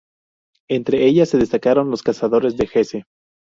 [0.67, 3.03] Entre ellas se destacaron los cazadores de Hesse.